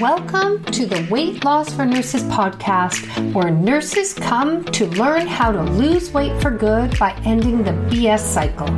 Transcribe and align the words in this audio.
Welcome 0.00 0.62
to 0.66 0.86
the 0.86 1.08
Weight 1.10 1.44
Loss 1.44 1.74
for 1.74 1.84
Nurses 1.84 2.22
podcast, 2.24 3.32
where 3.32 3.50
nurses 3.50 4.14
come 4.14 4.62
to 4.66 4.86
learn 4.90 5.26
how 5.26 5.50
to 5.50 5.60
lose 5.60 6.12
weight 6.12 6.40
for 6.40 6.52
good 6.52 6.96
by 7.00 7.14
ending 7.24 7.64
the 7.64 7.72
BS 7.72 8.20
cycle. 8.20 8.68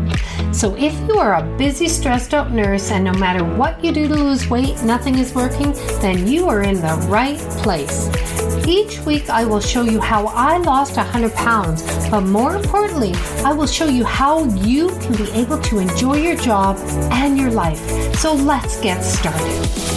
So, 0.54 0.74
if 0.76 0.98
you 1.06 1.18
are 1.18 1.34
a 1.34 1.58
busy, 1.58 1.88
stressed 1.88 2.32
out 2.32 2.52
nurse 2.52 2.90
and 2.90 3.04
no 3.04 3.12
matter 3.12 3.44
what 3.44 3.84
you 3.84 3.92
do 3.92 4.08
to 4.08 4.14
lose 4.14 4.48
weight, 4.48 4.82
nothing 4.82 5.18
is 5.18 5.34
working, 5.34 5.72
then 6.00 6.26
you 6.26 6.48
are 6.48 6.62
in 6.62 6.76
the 6.76 7.06
right 7.10 7.38
place. 7.62 8.08
Each 8.66 8.98
week, 9.00 9.28
I 9.28 9.44
will 9.44 9.60
show 9.60 9.82
you 9.82 10.00
how 10.00 10.28
I 10.28 10.56
lost 10.56 10.96
100 10.96 11.34
pounds, 11.34 11.82
but 12.08 12.22
more 12.22 12.56
importantly, 12.56 13.12
I 13.44 13.52
will 13.52 13.66
show 13.66 13.88
you 13.88 14.04
how 14.04 14.44
you 14.44 14.88
can 15.00 15.16
be 15.16 15.30
able 15.32 15.60
to 15.60 15.80
enjoy 15.80 16.16
your 16.16 16.36
job 16.36 16.78
and 17.12 17.36
your 17.36 17.50
life. 17.50 18.14
So, 18.16 18.32
let's 18.32 18.80
get 18.80 19.02
started. 19.02 19.90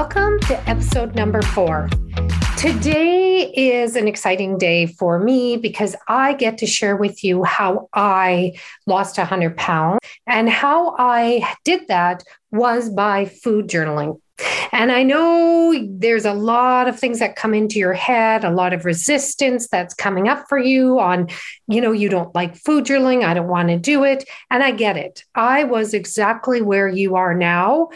Welcome 0.00 0.38
to 0.42 0.70
episode 0.70 1.16
number 1.16 1.42
four. 1.42 1.90
Today 2.56 3.52
is 3.52 3.96
an 3.96 4.06
exciting 4.06 4.56
day 4.56 4.86
for 4.86 5.18
me 5.18 5.56
because 5.56 5.96
I 6.06 6.34
get 6.34 6.58
to 6.58 6.68
share 6.68 6.94
with 6.94 7.24
you 7.24 7.42
how 7.42 7.88
I 7.92 8.52
lost 8.86 9.18
100 9.18 9.56
pounds. 9.56 9.98
And 10.24 10.48
how 10.48 10.94
I 11.00 11.52
did 11.64 11.88
that 11.88 12.22
was 12.52 12.90
by 12.90 13.24
food 13.24 13.66
journaling. 13.66 14.20
And 14.70 14.92
I 14.92 15.02
know 15.02 15.74
there's 15.90 16.24
a 16.24 16.32
lot 16.32 16.86
of 16.86 16.96
things 16.96 17.18
that 17.18 17.34
come 17.34 17.52
into 17.52 17.80
your 17.80 17.94
head, 17.94 18.44
a 18.44 18.52
lot 18.52 18.72
of 18.72 18.84
resistance 18.84 19.66
that's 19.66 19.94
coming 19.94 20.28
up 20.28 20.44
for 20.48 20.58
you 20.58 21.00
on, 21.00 21.26
you 21.66 21.80
know, 21.80 21.90
you 21.90 22.08
don't 22.08 22.32
like 22.36 22.54
food 22.54 22.84
journaling, 22.84 23.24
I 23.24 23.34
don't 23.34 23.48
want 23.48 23.66
to 23.70 23.76
do 23.76 24.04
it. 24.04 24.28
And 24.48 24.62
I 24.62 24.70
get 24.70 24.96
it. 24.96 25.24
I 25.34 25.64
was 25.64 25.92
exactly 25.92 26.62
where 26.62 26.86
you 26.86 27.16
are 27.16 27.34
now, 27.34 27.88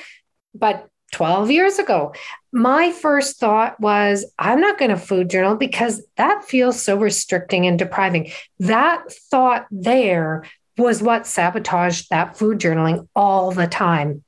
but 0.53 0.89
12 1.13 1.51
years 1.51 1.79
ago. 1.79 2.13
My 2.53 2.91
first 2.91 3.39
thought 3.39 3.79
was, 3.81 4.27
I'm 4.39 4.61
not 4.61 4.79
going 4.79 4.91
to 4.91 4.97
food 4.97 5.31
journal 5.31 5.57
because 5.57 6.03
that 6.17 6.45
feels 6.45 6.83
so 6.83 6.97
restricting 6.97 7.67
and 7.67 7.79
depriving. 7.79 8.33
That 8.59 9.05
thought 9.31 9.67
there 9.71 10.45
was 10.79 11.03
what 11.03 11.27
sabotaged 11.27 12.09
that 12.11 12.37
food 12.37 12.59
journaling 12.59 13.07
all 13.15 13.53
the 13.53 13.67
time. 13.67 14.25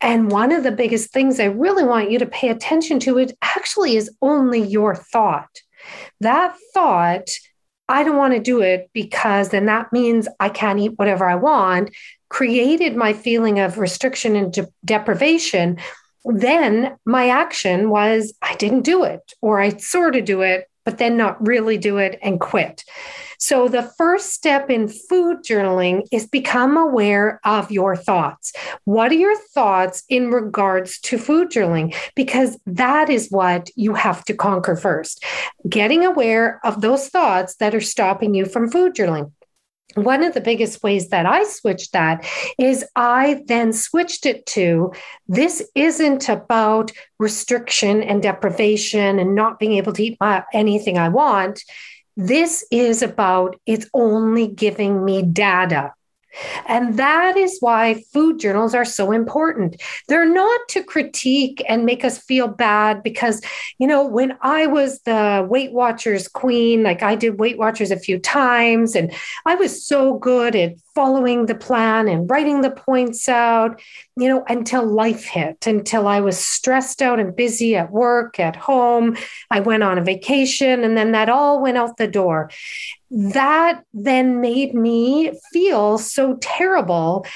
And 0.00 0.30
one 0.30 0.52
of 0.52 0.64
the 0.64 0.72
biggest 0.72 1.12
things 1.12 1.38
I 1.38 1.44
really 1.44 1.84
want 1.84 2.10
you 2.10 2.18
to 2.18 2.26
pay 2.26 2.48
attention 2.48 2.98
to 3.00 3.18
it 3.18 3.36
actually 3.40 3.96
is 3.96 4.10
only 4.20 4.60
your 4.60 4.94
thought. 4.94 5.62
That 6.20 6.56
thought, 6.74 7.30
I 7.88 8.02
don't 8.02 8.16
want 8.16 8.34
to 8.34 8.40
do 8.40 8.60
it 8.62 8.90
because 8.92 9.50
then 9.50 9.66
that 9.66 9.92
means 9.92 10.26
I 10.40 10.48
can't 10.48 10.80
eat 10.80 10.98
whatever 10.98 11.28
I 11.28 11.36
want, 11.36 11.94
created 12.28 12.96
my 12.96 13.12
feeling 13.12 13.60
of 13.60 13.78
restriction 13.78 14.34
and 14.34 14.52
de- 14.52 14.68
deprivation 14.84 15.78
then 16.34 16.96
my 17.04 17.28
action 17.28 17.90
was 17.90 18.34
I 18.42 18.54
didn't 18.56 18.82
do 18.82 19.04
it, 19.04 19.32
or 19.40 19.60
I 19.60 19.76
sort 19.76 20.16
of 20.16 20.24
do 20.24 20.42
it, 20.42 20.68
but 20.84 20.98
then 20.98 21.16
not 21.16 21.44
really 21.46 21.78
do 21.78 21.98
it 21.98 22.18
and 22.22 22.40
quit. 22.40 22.84
So, 23.38 23.68
the 23.68 23.82
first 23.82 24.32
step 24.32 24.70
in 24.70 24.88
food 24.88 25.38
journaling 25.44 26.06
is 26.10 26.26
become 26.26 26.76
aware 26.76 27.38
of 27.44 27.70
your 27.70 27.94
thoughts. 27.94 28.52
What 28.84 29.10
are 29.10 29.16
your 29.16 29.38
thoughts 29.52 30.04
in 30.08 30.30
regards 30.30 30.98
to 31.00 31.18
food 31.18 31.50
journaling? 31.50 31.94
Because 32.14 32.58
that 32.66 33.10
is 33.10 33.28
what 33.30 33.68
you 33.76 33.92
have 33.94 34.24
to 34.24 34.34
conquer 34.34 34.74
first. 34.74 35.22
Getting 35.68 36.04
aware 36.04 36.60
of 36.64 36.80
those 36.80 37.08
thoughts 37.08 37.56
that 37.56 37.74
are 37.74 37.80
stopping 37.80 38.34
you 38.34 38.46
from 38.46 38.70
food 38.70 38.94
journaling 38.94 39.32
one 39.94 40.22
of 40.22 40.34
the 40.34 40.40
biggest 40.40 40.82
ways 40.82 41.08
that 41.08 41.26
I 41.26 41.44
switched 41.44 41.92
that 41.92 42.26
is 42.58 42.84
I 42.96 43.42
then 43.46 43.72
switched 43.72 44.26
it 44.26 44.44
to 44.46 44.92
this 45.28 45.66
isn't 45.74 46.28
about 46.28 46.92
restriction 47.18 48.02
and 48.02 48.22
deprivation 48.22 49.18
and 49.18 49.34
not 49.34 49.58
being 49.58 49.72
able 49.72 49.92
to 49.94 50.02
eat 50.02 50.18
my, 50.20 50.44
anything 50.52 50.98
I 50.98 51.08
want. 51.08 51.62
This 52.16 52.66
is 52.70 53.02
about 53.02 53.60
it's 53.66 53.88
only 53.94 54.48
giving 54.48 55.04
me 55.04 55.22
data. 55.22 55.92
And 56.66 56.98
that 56.98 57.36
is 57.36 57.58
why 57.60 58.02
food 58.12 58.40
journals 58.40 58.74
are 58.74 58.84
so 58.84 59.12
important. 59.12 59.80
They're 60.08 60.28
not 60.28 60.60
to 60.70 60.82
critique 60.82 61.62
and 61.68 61.84
make 61.84 62.04
us 62.04 62.18
feel 62.18 62.48
bad 62.48 63.02
because, 63.02 63.40
you 63.78 63.86
know, 63.86 64.06
when 64.06 64.36
I 64.40 64.66
was 64.66 65.00
the 65.00 65.46
Weight 65.48 65.72
Watchers 65.72 66.28
queen, 66.28 66.82
like 66.82 67.02
I 67.02 67.14
did 67.14 67.38
Weight 67.38 67.58
Watchers 67.58 67.90
a 67.90 67.98
few 67.98 68.18
times, 68.18 68.94
and 68.94 69.12
I 69.44 69.54
was 69.54 69.86
so 69.86 70.18
good 70.18 70.54
at 70.54 70.74
following 70.96 71.44
the 71.44 71.54
plan 71.54 72.08
and 72.08 72.28
writing 72.28 72.62
the 72.62 72.70
points 72.70 73.28
out, 73.28 73.80
you 74.16 74.28
know, 74.28 74.42
until 74.48 74.84
life 74.84 75.26
hit, 75.26 75.66
until 75.66 76.08
I 76.08 76.20
was 76.20 76.38
stressed 76.38 77.02
out 77.02 77.20
and 77.20 77.36
busy 77.36 77.76
at 77.76 77.92
work, 77.92 78.40
at 78.40 78.56
home. 78.56 79.16
I 79.50 79.60
went 79.60 79.82
on 79.82 79.98
a 79.98 80.02
vacation, 80.02 80.82
and 80.82 80.96
then 80.96 81.12
that 81.12 81.28
all 81.28 81.60
went 81.60 81.76
out 81.76 81.98
the 81.98 82.08
door. 82.08 82.50
That 83.10 83.84
then 83.92 84.40
made 84.40 84.74
me 84.74 85.32
feel 85.52 85.98
so 85.98 86.38
terrible. 86.40 87.26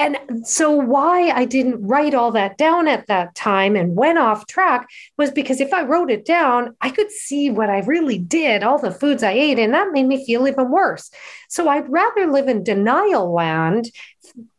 And 0.00 0.46
so, 0.46 0.70
why 0.70 1.28
I 1.28 1.44
didn't 1.44 1.86
write 1.86 2.14
all 2.14 2.32
that 2.32 2.56
down 2.56 2.88
at 2.88 3.06
that 3.08 3.34
time 3.34 3.76
and 3.76 3.94
went 3.94 4.18
off 4.18 4.46
track 4.46 4.88
was 5.18 5.30
because 5.30 5.60
if 5.60 5.74
I 5.74 5.82
wrote 5.82 6.10
it 6.10 6.24
down, 6.24 6.74
I 6.80 6.88
could 6.88 7.10
see 7.10 7.50
what 7.50 7.68
I 7.68 7.80
really 7.80 8.16
did, 8.16 8.62
all 8.62 8.78
the 8.78 8.92
foods 8.92 9.22
I 9.22 9.32
ate, 9.32 9.58
and 9.58 9.74
that 9.74 9.92
made 9.92 10.06
me 10.06 10.24
feel 10.24 10.48
even 10.48 10.70
worse. 10.70 11.10
So, 11.50 11.68
I'd 11.68 11.90
rather 11.90 12.26
live 12.26 12.48
in 12.48 12.64
denial 12.64 13.30
land 13.30 13.90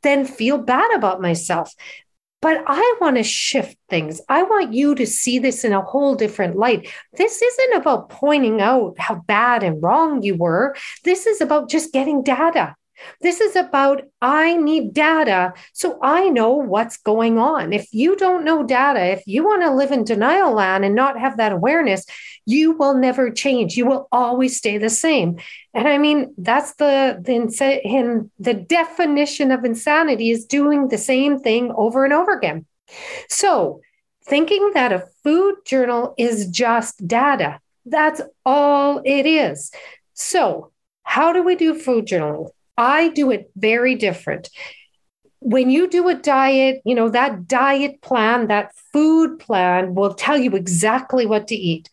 than 0.04 0.26
feel 0.26 0.60
bad 0.60 0.94
about 0.94 1.24
myself. 1.24 1.74
But 2.40 2.64
I 2.68 2.98
want 3.02 3.18
to 3.18 3.24
shift 3.24 3.78
things. 3.90 4.22
I 4.30 4.44
want 4.44 4.74
you 4.74 4.94
to 4.94 5.08
see 5.08 5.40
this 5.40 5.64
in 5.64 5.74
a 5.74 5.82
whole 5.82 6.14
different 6.14 6.56
light. 6.56 6.88
This 7.14 7.42
isn't 7.42 7.82
about 7.82 8.10
pointing 8.10 8.62
out 8.62 8.94
how 9.00 9.16
bad 9.16 9.64
and 9.64 9.82
wrong 9.82 10.22
you 10.22 10.36
were. 10.36 10.76
This 11.04 11.26
is 11.26 11.42
about 11.42 11.68
just 11.68 11.94
getting 11.94 12.22
data. 12.22 12.76
This 13.22 13.42
is 13.42 13.56
about 13.56 14.04
I 14.22 14.58
need 14.58 14.94
data 14.94 15.54
so 15.74 16.00
I 16.02 16.30
know 16.30 16.54
what's 16.54 16.98
going 16.98 17.38
on. 17.38 17.74
If 17.74 17.88
you 17.92 18.16
don't 18.16 18.44
know 18.44 18.64
data, 18.64 19.04
if 19.12 19.24
you 19.26 19.44
want 19.44 19.62
to 19.64 19.74
live 19.74 19.92
in 19.92 20.04
denial 20.04 20.54
land 20.54 20.86
and 20.86 20.96
not 20.96 21.20
have 21.20 21.38
that 21.38 21.52
awareness, 21.52 22.06
you 22.46 22.74
will 22.74 22.96
never 22.96 23.30
change. 23.32 23.78
You 23.78 23.86
will 23.86 24.08
always 24.12 24.58
stay 24.58 24.78
the 24.78 24.90
same. 24.90 25.40
And 25.74 25.88
I 25.88 25.98
mean, 25.98 26.34
that's 26.38 26.76
the 26.76 27.22
the, 27.24 27.34
insa- 27.34 27.82
in, 27.84 28.32
the 28.40 28.54
definition 28.54 29.52
of 29.52 29.66
insanity 29.66 30.32
is 30.32 30.46
doing 30.46 30.88
the 30.88 30.98
same 30.98 31.40
thing 31.40 31.72
over 31.76 32.04
and 32.04 32.14
over 32.14 32.34
again. 32.34 32.66
So, 33.30 33.82
thinking 34.26 34.72
that 34.74 34.92
a 34.92 35.08
food 35.24 35.56
journal 35.66 36.14
is 36.18 36.48
just 36.48 37.08
data, 37.08 37.60
that's 37.86 38.22
all 38.46 39.02
it 39.06 39.26
is. 39.26 39.72
So, 40.14 40.72
how 41.04 41.34
do 41.34 41.44
we 41.44 41.56
do 41.56 41.74
food 41.74 42.06
journaling? 42.06 42.50
I 42.82 43.10
do 43.10 43.30
it 43.30 43.52
very 43.56 43.94
different. 43.94 44.50
When 45.40 45.70
you 45.70 45.88
do 45.88 46.10
a 46.10 46.16
diet, 46.16 46.82
you 46.84 46.96
know, 46.96 47.10
that 47.10 47.48
diet 47.48 48.02
plan, 48.02 48.48
that 48.48 48.74
food 48.92 49.38
plan 49.38 49.94
will 49.94 50.16
tell 50.16 50.38
you 50.38 50.56
exactly 50.56 51.28
what 51.28 51.48
to 51.50 51.56
eat. 51.56 51.90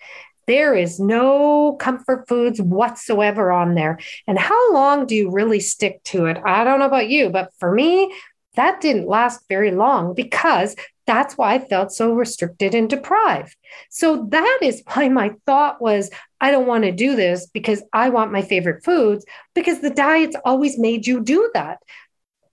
There 0.46 0.74
is 0.74 0.98
no 0.98 1.76
comfort 1.78 2.26
foods 2.26 2.58
whatsoever 2.60 3.52
on 3.52 3.74
there. 3.74 3.98
And 4.26 4.38
how 4.38 4.72
long 4.72 5.04
do 5.04 5.14
you 5.14 5.30
really 5.30 5.60
stick 5.60 6.02
to 6.04 6.24
it? 6.24 6.38
I 6.42 6.64
don't 6.64 6.78
know 6.78 6.86
about 6.86 7.10
you, 7.10 7.28
but 7.28 7.50
for 7.58 7.70
me, 7.70 8.10
that 8.54 8.80
didn't 8.80 9.08
last 9.08 9.42
very 9.46 9.72
long 9.72 10.14
because 10.14 10.74
that's 11.06 11.36
why 11.36 11.54
I 11.54 11.58
felt 11.58 11.92
so 11.92 12.14
restricted 12.14 12.74
and 12.74 12.88
deprived. 12.88 13.54
So 13.90 14.26
that 14.30 14.58
is 14.62 14.82
why 14.92 15.10
my 15.10 15.34
thought 15.44 15.82
was 15.82 16.10
I 16.40 16.50
don't 16.50 16.66
want 16.66 16.84
to 16.84 16.92
do 16.92 17.16
this 17.16 17.46
because 17.46 17.82
I 17.92 18.10
want 18.10 18.32
my 18.32 18.42
favorite 18.42 18.84
foods, 18.84 19.24
because 19.54 19.80
the 19.80 19.90
diet's 19.90 20.36
always 20.44 20.78
made 20.78 21.06
you 21.06 21.20
do 21.20 21.50
that. 21.54 21.78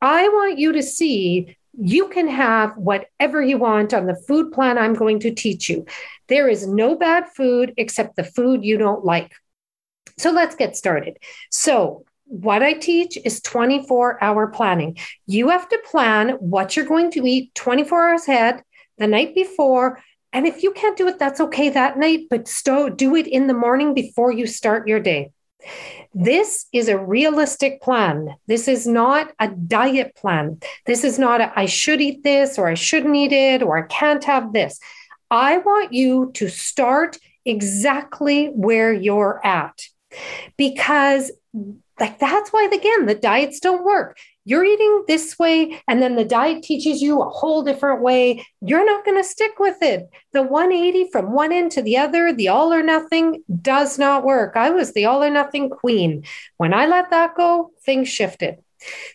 I 0.02 0.28
want 0.30 0.58
you 0.58 0.74
to 0.74 0.84
see 0.84 1.56
you 1.78 2.08
can 2.10 2.28
have 2.28 2.76
whatever 2.78 3.42
you 3.42 3.58
want 3.58 3.94
on 3.94 4.06
the 4.06 4.16
food 4.28 4.52
plan 4.52 4.78
I'm 4.78 4.94
going 4.94 5.20
to 5.22 5.34
teach 5.34 5.70
you. 5.70 5.86
There 6.28 6.48
is 6.48 6.68
no 6.68 6.96
bad 6.96 7.30
food 7.36 7.74
except 7.78 8.16
the 8.16 8.24
food 8.24 8.64
you 8.64 8.78
don't 8.78 9.04
like. 9.04 9.34
So 10.18 10.32
let's 10.32 10.56
get 10.56 10.78
started. 10.78 11.18
So, 11.52 12.06
what 12.28 12.64
I 12.64 12.74
teach 12.74 13.20
is 13.24 13.40
24 13.42 14.24
hour 14.24 14.48
planning. 14.48 14.98
You 15.28 15.50
have 15.50 15.70
to 15.70 15.80
plan 15.92 16.30
what 16.40 16.76
you're 16.76 16.86
going 16.86 17.12
to 17.12 17.24
eat 17.24 17.54
24 17.54 18.10
hours 18.10 18.28
ahead, 18.28 18.64
the 18.98 19.06
night 19.06 19.36
before, 19.36 20.02
and 20.36 20.46
if 20.46 20.64
you 20.64 20.74
can't 20.74 20.98
do 20.98 21.08
it, 21.08 21.18
that's 21.18 21.40
okay 21.40 21.70
that 21.70 21.98
night, 21.98 22.28
but 22.30 22.52
do 22.98 23.16
it 23.16 23.26
in 23.26 23.48
the 23.48 23.54
morning 23.54 23.94
before 23.94 24.34
you 24.34 24.46
start 24.46 24.86
your 24.86 25.00
day. 25.00 25.32
This 26.14 26.66
is 26.74 26.90
a 26.90 26.98
realistic 26.98 27.82
plan. 27.82 28.36
This 28.46 28.68
is 28.68 28.86
not 28.86 29.32
a 29.40 29.48
diet 29.48 30.14
plan. 30.14 30.60
This 30.86 31.06
is 31.06 31.18
not 31.18 31.40
a, 31.40 31.58
I 31.58 31.68
should 31.68 32.02
eat 32.02 32.24
this 32.24 32.60
or 32.60 32.68
I 32.68 32.74
shouldn't 32.74 33.16
eat 33.16 33.32
it 33.32 33.64
or 33.64 33.78
I 33.78 33.88
can't 33.88 34.26
have 34.26 34.52
this. 34.52 34.78
I 35.32 35.60
want 35.60 35.94
you 35.94 36.32
to 36.34 36.50
start 36.50 37.18
exactly 37.46 38.48
where 38.48 38.92
you're 38.92 39.40
at 39.42 39.86
because 40.58 41.32
like 42.00 42.20
that's 42.20 42.52
why 42.52 42.66
again 42.72 43.06
the 43.06 43.16
diets 43.16 43.60
don't 43.60 43.86
work. 43.86 44.18
You're 44.44 44.66
eating 44.66 45.06
this 45.08 45.40
way 45.40 45.82
and 45.88 46.02
then 46.02 46.16
the 46.16 46.26
diet 46.26 46.62
teaches 46.64 47.02
you 47.02 47.22
a 47.22 47.30
whole 47.30 47.64
different 47.64 48.02
way. 48.02 48.46
You're 48.62 48.86
not 48.86 49.06
going 49.06 49.18
to 49.18 49.28
stick 49.28 49.60
with 49.60 49.78
it. 49.82 50.08
The 50.34 50.44
180 50.44 51.10
from 51.12 51.32
one 51.32 51.52
end 51.52 51.72
to 51.74 51.82
the 51.82 51.98
other 51.98 52.34
the 52.34 52.50
all 52.50 52.72
or 52.72 52.84
nothing 52.84 53.44
does 53.62 53.98
not 53.98 54.24
work. 54.24 54.56
I 54.56 54.70
was 54.70 54.94
the 54.94 55.06
all 55.06 55.24
or 55.24 55.30
nothing 55.30 55.70
queen. 55.70 56.26
When 56.58 56.74
i 56.74 56.86
let 56.86 57.10
that 57.10 57.36
go 57.36 57.72
things 57.86 58.10
shifted. 58.10 58.58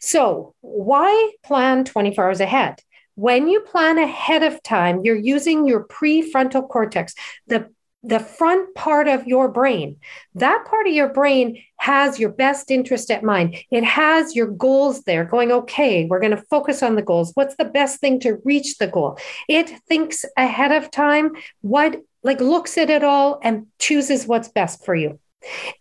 So 0.00 0.54
why 0.60 1.32
plan 1.44 1.84
24 1.84 2.24
hours 2.24 2.40
ahead? 2.40 2.80
When 3.14 3.48
you 3.48 3.60
plan 3.60 3.98
ahead 3.98 4.42
of 4.42 4.62
time, 4.62 5.00
you're 5.02 5.14
using 5.14 5.66
your 5.66 5.84
prefrontal 5.84 6.68
cortex, 6.68 7.14
the 7.46 7.68
the 8.02 8.18
front 8.18 8.74
part 8.74 9.08
of 9.08 9.26
your 9.26 9.48
brain. 9.48 9.96
That 10.34 10.64
part 10.68 10.86
of 10.86 10.92
your 10.94 11.10
brain 11.10 11.62
has 11.76 12.18
your 12.18 12.30
best 12.30 12.70
interest 12.70 13.10
at 13.10 13.22
mind. 13.22 13.56
It 13.70 13.84
has 13.84 14.34
your 14.34 14.46
goals 14.46 15.02
there 15.02 15.24
going, 15.24 15.52
okay, 15.52 16.06
we're 16.06 16.20
going 16.20 16.36
to 16.36 16.44
focus 16.48 16.82
on 16.82 16.96
the 16.96 17.02
goals. 17.02 17.32
What's 17.34 17.56
the 17.56 17.64
best 17.66 18.00
thing 18.00 18.18
to 18.20 18.38
reach 18.44 18.78
the 18.78 18.86
goal? 18.86 19.18
It 19.48 19.70
thinks 19.86 20.24
ahead 20.36 20.72
of 20.72 20.90
time 20.90 21.32
what, 21.60 22.00
like, 22.22 22.40
looks 22.40 22.78
at 22.78 22.90
it 22.90 23.04
all 23.04 23.38
and 23.42 23.66
chooses 23.78 24.26
what's 24.26 24.48
best 24.48 24.84
for 24.84 24.94
you. 24.94 25.18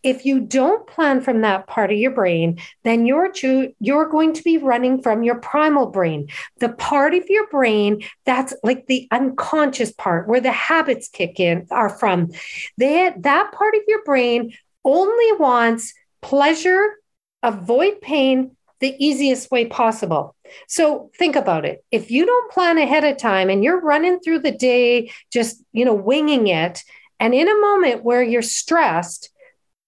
If 0.04 0.26
you 0.26 0.40
don't 0.40 0.88
plan 0.88 1.22
from 1.22 1.42
that 1.42 1.68
part 1.68 1.92
of 1.92 1.98
your 1.98 2.12
brain, 2.12 2.60
then 2.84 3.06
you're 3.06 3.32
you're 3.80 4.10
going 4.10 4.34
to 4.34 4.44
be 4.44 4.58
running 4.58 5.02
from 5.02 5.24
your 5.24 5.36
primal 5.36 5.88
brain, 5.88 6.30
the 6.60 6.70
part 6.70 7.14
of 7.14 7.30
your 7.30 7.48
brain 7.48 8.02
that's 8.26 8.54
like 8.64 8.88
the 8.88 9.08
unconscious 9.12 9.92
part 9.92 10.28
where 10.28 10.42
the 10.42 10.52
habits 10.52 11.10
kick 11.10 11.40
in 11.40 11.68
are 11.72 11.90
from. 11.90 12.32
That 12.78 13.24
that 13.24 13.52
part 13.52 13.76
of 13.76 13.82
your 13.88 14.04
brain 14.04 14.54
only 14.86 15.32
wants 15.38 15.94
pleasure, 16.22 16.96
avoid 17.44 18.02
pain 18.02 18.56
the 18.80 18.96
easiest 19.04 19.52
way 19.52 19.66
possible. 19.66 20.36
So 20.68 21.12
think 21.18 21.36
about 21.36 21.66
it. 21.66 21.84
If 21.92 22.12
you 22.12 22.26
don't 22.26 22.52
plan 22.52 22.78
ahead 22.78 23.04
of 23.04 23.18
time 23.18 23.50
and 23.50 23.64
you're 23.64 23.82
running 23.82 24.20
through 24.20 24.40
the 24.40 24.52
day 24.52 25.12
just, 25.32 25.62
you 25.74 25.84
know, 25.84 25.94
winging 25.94 26.48
it, 26.48 26.82
and 27.20 27.34
in 27.34 27.50
a 27.50 27.60
moment 27.60 28.04
where 28.06 28.24
you're 28.24 28.42
stressed, 28.42 29.30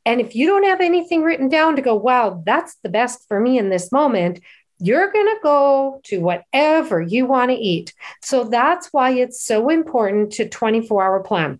and 0.06 0.20
if 0.20 0.36
you 0.36 0.48
don't 0.48 0.64
have 0.64 0.82
anything 0.82 1.22
written 1.22 1.50
down 1.50 1.76
to 1.76 1.82
go, 1.82 1.96
wow, 1.96 2.42
that's 2.46 2.76
the 2.84 2.90
best 2.90 3.28
for 3.28 3.40
me 3.40 3.58
in 3.58 3.70
this 3.70 3.92
moment, 3.92 4.40
you're 4.80 5.12
going 5.12 5.28
to 5.28 5.40
go 5.44 6.02
to 6.06 6.20
whatever 6.20 7.02
you 7.02 7.28
want 7.28 7.52
to 7.52 7.58
eat. 7.58 7.94
So 8.24 8.46
that's 8.46 8.88
why 8.92 9.12
it's 9.12 9.44
so 9.44 9.70
important 9.70 10.32
to 10.34 10.50
24 10.50 11.04
hour 11.04 11.20
plan. 11.20 11.60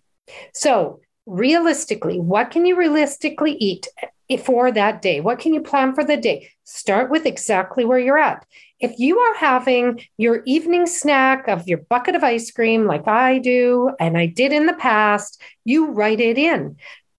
So, 0.52 1.00
realistically, 1.24 2.18
what 2.18 2.50
can 2.50 2.66
you 2.66 2.74
realistically 2.74 3.52
eat 3.52 3.86
eh, 4.28 4.36
for 4.38 4.72
that 4.72 5.02
day? 5.02 5.20
What 5.20 5.38
can 5.38 5.54
you 5.54 5.62
plan 5.62 5.94
for 5.94 6.02
the 6.02 6.16
day? 6.16 6.50
Start 6.64 7.10
with 7.10 7.26
exactly 7.26 7.84
where 7.84 7.98
you're 7.98 8.18
at. 8.18 8.44
If 8.80 8.98
you 8.98 9.18
are 9.18 9.34
having 9.36 10.04
your 10.16 10.42
evening 10.44 10.86
snack 10.86 11.46
of 11.46 11.68
your 11.68 11.78
bucket 11.78 12.16
of 12.16 12.24
ice 12.24 12.50
cream, 12.50 12.86
like 12.86 13.06
I 13.06 13.38
do, 13.38 13.92
and 14.00 14.18
I 14.18 14.26
did 14.26 14.52
in 14.52 14.66
the 14.66 14.72
past, 14.72 15.40
you 15.64 15.92
write 15.92 16.18
it 16.18 16.36
in. 16.36 16.76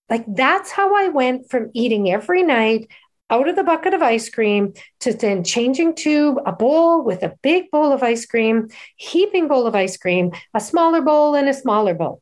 Like 0.10 0.26
that's 0.28 0.72
how 0.72 0.96
I 0.96 1.10
went 1.10 1.50
from 1.50 1.72
eating 1.74 2.12
every 2.12 2.44
night 2.44 2.88
out 3.30 3.48
of 3.48 3.56
the 3.56 3.64
bucket 3.64 3.94
of 3.94 4.02
ice 4.02 4.30
cream 4.30 4.74
to 5.00 5.14
then 5.14 5.44
changing 5.44 5.96
to 5.96 6.40
a 6.46 6.52
bowl 6.52 7.04
with 7.04 7.24
a 7.24 7.36
big 7.42 7.72
bowl 7.72 7.92
of 7.92 8.04
ice 8.04 8.26
cream, 8.26 8.68
heaping 8.98 9.48
bowl 9.48 9.66
of 9.66 9.76
ice 9.76 9.98
cream, 9.98 10.32
a 10.54 10.60
smaller 10.60 11.02
bowl 11.02 11.34
and 11.36 11.50
a 11.50 11.54
smaller 11.54 11.96
bowl. 11.96 12.22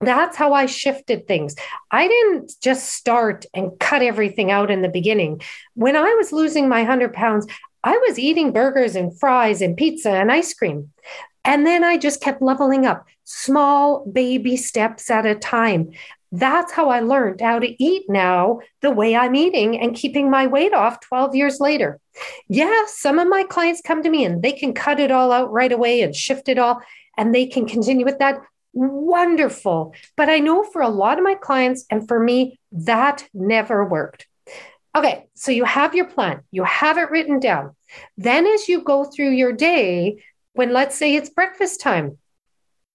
That's 0.00 0.36
how 0.36 0.52
I 0.52 0.66
shifted 0.66 1.26
things. 1.26 1.54
I 1.90 2.08
didn't 2.08 2.52
just 2.60 2.92
start 2.92 3.46
and 3.54 3.78
cut 3.78 4.02
everything 4.02 4.50
out 4.50 4.70
in 4.70 4.82
the 4.82 4.88
beginning. 4.88 5.40
When 5.74 5.96
I 5.96 6.14
was 6.14 6.32
losing 6.32 6.68
my 6.68 6.80
100 6.80 7.14
pounds, 7.14 7.46
I 7.82 7.96
was 8.06 8.18
eating 8.18 8.52
burgers 8.52 8.96
and 8.96 9.18
fries 9.18 9.62
and 9.62 9.76
pizza 9.76 10.10
and 10.10 10.30
ice 10.30 10.52
cream. 10.52 10.90
And 11.44 11.66
then 11.66 11.84
I 11.84 11.98
just 11.98 12.22
kept 12.22 12.42
leveling 12.42 12.86
up, 12.86 13.06
small 13.24 14.06
baby 14.06 14.56
steps 14.56 15.10
at 15.10 15.26
a 15.26 15.34
time. 15.34 15.92
That's 16.36 16.72
how 16.72 16.88
I 16.88 16.98
learned 16.98 17.40
how 17.40 17.60
to 17.60 17.82
eat 17.82 18.06
now 18.08 18.58
the 18.80 18.90
way 18.90 19.14
I'm 19.14 19.36
eating 19.36 19.78
and 19.78 19.94
keeping 19.94 20.28
my 20.28 20.48
weight 20.48 20.74
off 20.74 20.98
12 20.98 21.36
years 21.36 21.60
later. 21.60 22.00
Yeah, 22.48 22.86
some 22.88 23.20
of 23.20 23.28
my 23.28 23.44
clients 23.44 23.80
come 23.80 24.02
to 24.02 24.10
me 24.10 24.24
and 24.24 24.42
they 24.42 24.50
can 24.50 24.74
cut 24.74 24.98
it 24.98 25.12
all 25.12 25.30
out 25.30 25.52
right 25.52 25.70
away 25.70 26.02
and 26.02 26.14
shift 26.14 26.48
it 26.48 26.58
all 26.58 26.80
and 27.16 27.32
they 27.32 27.46
can 27.46 27.66
continue 27.66 28.04
with 28.04 28.18
that. 28.18 28.40
Wonderful. 28.72 29.94
But 30.16 30.28
I 30.28 30.40
know 30.40 30.64
for 30.64 30.82
a 30.82 30.88
lot 30.88 31.18
of 31.18 31.24
my 31.24 31.36
clients 31.36 31.84
and 31.88 32.08
for 32.08 32.18
me, 32.18 32.58
that 32.72 33.28
never 33.32 33.84
worked. 33.84 34.26
Okay, 34.96 35.26
so 35.34 35.52
you 35.52 35.64
have 35.64 35.94
your 35.94 36.06
plan, 36.06 36.40
you 36.50 36.64
have 36.64 36.98
it 36.98 37.12
written 37.12 37.38
down. 37.38 37.76
Then, 38.16 38.44
as 38.44 38.68
you 38.68 38.82
go 38.82 39.04
through 39.04 39.30
your 39.30 39.52
day, 39.52 40.24
when 40.54 40.72
let's 40.72 40.96
say 40.96 41.14
it's 41.14 41.30
breakfast 41.30 41.80
time, 41.80 42.18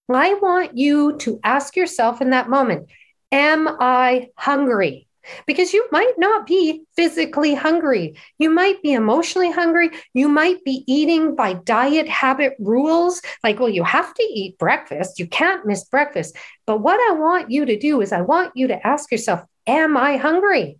I 0.10 0.34
want 0.34 0.78
you 0.78 1.18
to 1.20 1.40
ask 1.42 1.78
yourself 1.78 2.20
in 2.20 2.32
that 2.32 2.50
moment 2.50 2.90
Am 3.32 3.68
I 3.68 4.30
hungry? 4.36 5.08
Because 5.46 5.74
you 5.74 5.88
might 5.92 6.14
not 6.18 6.48
be 6.48 6.84
physically 6.96 7.54
hungry. 7.54 8.18
You 8.40 8.50
might 8.50 8.82
be 8.82 8.94
emotionally 8.94 9.52
hungry. 9.52 9.92
You 10.14 10.28
might 10.28 10.64
be 10.64 10.84
eating 10.88 11.36
by 11.36 11.54
diet 11.54 12.08
habit 12.08 12.56
rules. 12.58 13.22
Like, 13.44 13.60
well, 13.60 13.70
you 13.70 13.84
have 13.84 14.14
to 14.14 14.24
eat 14.24 14.58
breakfast. 14.58 15.20
You 15.20 15.28
can't 15.28 15.66
miss 15.66 15.84
breakfast. 15.84 16.36
But 16.66 16.82
what 16.82 17.00
I 17.12 17.14
want 17.14 17.52
you 17.52 17.66
to 17.66 17.78
do 17.78 18.02
is, 18.02 18.12
I 18.12 18.22
want 18.22 18.54
you 18.56 18.68
to 18.68 18.88
ask 18.88 19.12
yourself, 19.12 19.42
Am 19.68 19.96
I 19.98 20.18
hungry? 20.18 20.80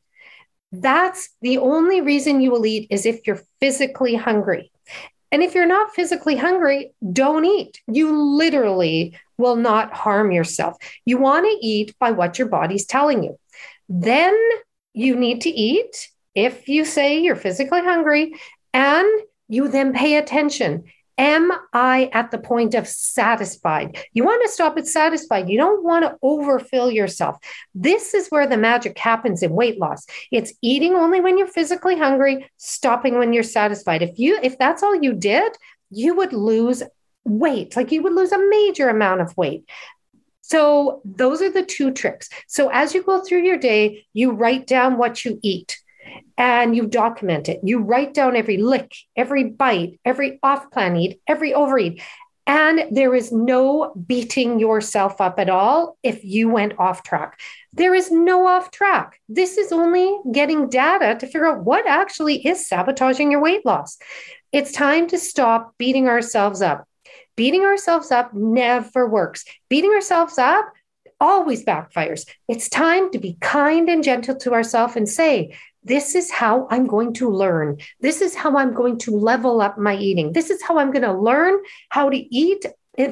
That's 0.72 1.30
the 1.42 1.60
only 1.60 2.02
reason 2.02 2.42
you 2.42 2.50
will 2.50 2.66
eat 2.66 2.88
is 2.90 3.06
if 3.06 3.28
you're 3.28 3.42
physically 3.60 4.16
hungry. 4.16 4.72
And 5.32 5.44
if 5.44 5.54
you're 5.54 5.66
not 5.66 5.94
physically 5.94 6.36
hungry, 6.36 6.92
don't 7.14 7.46
eat. 7.46 7.82
You 7.88 8.20
literally 8.20 9.18
will 9.38 9.56
not 9.56 9.94
harm 9.94 10.32
yourself. 10.32 10.78
You 11.06 11.18
want 11.18 11.46
to 11.46 11.66
eat 11.66 11.96
by 12.00 12.12
what 12.12 12.40
your 12.40 12.48
body's 12.48 12.86
telling 12.86 13.24
you. 13.24 13.38
Then 13.88 14.38
you 14.94 15.16
need 15.16 15.42
to 15.42 15.50
eat 15.50 16.10
if 16.36 16.68
you 16.68 16.86
say 16.86 17.20
you're 17.20 17.36
physically 17.36 17.82
hungry 17.82 18.36
and 18.74 19.08
you 19.48 19.68
then 19.68 19.94
pay 19.94 20.18
attention. 20.18 20.86
Am 21.20 21.52
I 21.74 22.10
at 22.14 22.32
the 22.32 22.38
point 22.38 22.74
of 22.74 22.88
satisfied? 22.88 24.00
You 24.14 24.24
want 24.24 24.42
to 24.46 24.52
stop 24.52 24.78
at 24.78 24.88
satisfied. 24.88 25.50
You 25.50 25.58
don't 25.58 25.84
want 25.84 26.06
to 26.06 26.18
overfill 26.22 26.90
yourself. 26.90 27.36
This 27.76 28.14
is 28.14 28.30
where 28.30 28.48
the 28.48 28.56
magic 28.56 28.98
happens 28.98 29.44
in 29.44 29.52
weight 29.52 29.78
loss. 29.78 30.06
It's 30.32 30.54
eating 30.62 30.96
only 30.96 31.20
when 31.20 31.38
you're 31.38 31.48
physically 31.48 31.98
hungry, 31.98 32.50
stopping 32.56 33.20
when 33.20 33.34
you're 33.34 33.44
satisfied. 33.44 34.02
If 34.02 34.18
you 34.18 34.40
if 34.42 34.58
that's 34.58 34.82
all 34.82 34.96
you 34.96 35.14
did, 35.14 35.52
you 35.92 36.16
would 36.16 36.32
lose 36.32 36.84
weight. 37.26 37.76
Like 37.76 37.92
you 37.92 38.02
would 38.02 38.14
lose 38.14 38.32
a 38.32 38.50
major 38.50 38.88
amount 38.88 39.20
of 39.20 39.36
weight. 39.36 39.70
So 40.42 41.02
those 41.04 41.42
are 41.42 41.52
the 41.52 41.66
two 41.66 41.92
tricks. 41.92 42.30
So 42.48 42.70
as 42.70 42.94
you 42.94 43.04
go 43.04 43.22
through 43.22 43.44
your 43.44 43.58
day, 43.58 44.06
you 44.14 44.32
write 44.32 44.68
down 44.68 44.98
what 44.98 45.26
you 45.26 45.38
eat 45.44 45.78
and 46.38 46.76
you 46.76 46.88
document 46.88 47.50
it. 47.50 47.60
You 47.64 47.80
write 47.80 48.14
down 48.14 48.36
every 48.36 48.58
lick, 48.58 48.96
every 49.16 49.46
bite, 49.46 50.00
every 50.06 50.40
off 50.44 50.72
plan 50.72 50.96
eat, 50.96 51.22
every 51.28 51.54
overeat. 51.54 52.02
And 52.48 52.86
there 52.90 53.14
is 53.14 53.32
no 53.32 53.94
beating 54.08 54.60
yourself 54.60 55.22
up 55.22 55.40
at 55.40 55.52
all 55.52 55.98
if 56.02 56.24
you 56.24 56.50
went 56.50 56.80
off 56.80 57.04
track. 57.04 57.40
There 57.74 57.94
is 57.94 58.12
no 58.12 58.48
off 58.48 58.72
track. 58.72 59.20
This 59.30 59.58
is 59.58 59.72
only 59.72 60.18
getting 60.32 60.68
data 60.68 61.16
to 61.20 61.28
figure 61.28 61.46
out 61.46 61.64
what 61.64 61.86
actually 61.86 62.46
is 62.46 62.68
sabotaging 62.68 63.32
your 63.32 63.42
weight 63.42 63.66
loss. 63.68 64.00
It's 64.52 64.72
time 64.72 65.08
to 65.10 65.20
stop 65.20 65.76
beating 65.78 66.08
ourselves 66.08 66.64
up. 66.64 66.88
Beating 67.36 67.62
ourselves 67.62 68.10
up 68.10 68.34
never 68.34 69.08
works. 69.08 69.46
Beating 69.70 69.92
ourselves 69.92 70.40
up 70.40 70.74
always 71.22 71.64
backfires. 71.64 72.28
It's 72.48 72.68
time 72.68 73.12
to 73.12 73.20
be 73.20 73.38
kind 73.42 73.90
and 73.90 74.04
gentle 74.04 74.36
to 74.38 74.54
ourselves 74.54 74.96
and 74.96 75.08
say, 75.08 75.56
this 75.84 76.16
is 76.16 76.30
how 76.30 76.68
I'm 76.70 76.88
going 76.88 77.14
to 77.14 77.30
learn. 77.30 77.78
This 78.02 78.22
is 78.22 78.36
how 78.36 78.58
I'm 78.58 78.74
going 78.74 78.98
to 79.00 79.12
level 79.12 79.62
up 79.62 79.78
my 79.78 79.96
eating. 79.96 80.34
This 80.34 80.50
is 80.50 80.62
how 80.62 80.78
I'm 80.78 80.92
going 80.92 81.04
to 81.04 81.14
learn 81.14 81.60
how 81.90 82.10
to 82.10 82.18
eat 82.18 82.66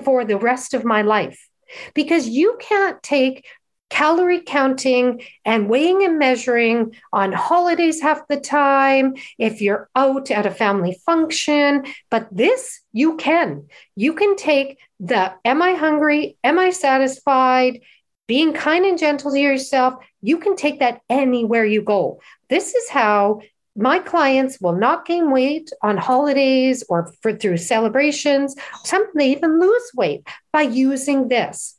for 0.04 0.26
the 0.26 0.38
rest 0.38 0.74
of 0.74 0.84
my 0.84 1.02
life. 1.02 1.48
Because 1.94 2.28
you 2.28 2.58
can't 2.60 3.02
take 3.04 3.46
calorie 3.90 4.42
counting 4.42 5.22
and 5.46 5.70
weighing 5.70 6.04
and 6.04 6.20
measuring 6.20 6.94
on 7.14 7.32
holidays 7.32 8.02
half 8.02 8.28
the 8.28 8.40
time, 8.40 9.16
if 9.38 9.62
you're 9.62 9.90
out 9.96 10.30
at 10.30 10.46
a 10.46 10.52
family 10.52 11.00
function. 11.06 11.86
But 12.10 12.28
this 12.32 12.82
you 12.92 13.18
can. 13.18 13.68
You 13.96 14.14
can 14.14 14.36
take 14.36 14.78
the 15.00 15.34
am 15.46 15.62
I 15.62 15.74
hungry? 15.74 16.38
Am 16.44 16.60
I 16.60 16.72
satisfied? 16.72 17.82
Being 18.28 18.54
kind 18.54 18.86
and 18.86 18.98
gentle 18.98 19.32
to 19.32 19.40
yourself, 19.40 19.96
you 20.22 20.38
can 20.38 20.56
take 20.56 20.80
that 20.80 21.02
anywhere 21.10 21.66
you 21.66 21.82
go. 21.82 22.20
This 22.50 22.76
is 22.76 22.90
how 22.90 23.42
my 23.76 24.00
clients 24.00 24.60
will 24.60 24.76
not 24.76 25.06
gain 25.06 25.32
weight 25.32 25.72
on 25.82 25.98
holidays 25.98 26.84
or 26.90 27.14
for, 27.22 27.34
through 27.34 27.58
celebrations. 27.58 28.56
Some 28.84 29.08
they 29.16 29.32
even 29.32 29.60
lose 29.60 29.92
weight 29.96 30.28
by 30.52 30.64
using 30.64 31.28
this. 31.28 31.76